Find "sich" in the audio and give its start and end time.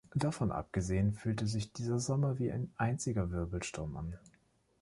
1.45-1.73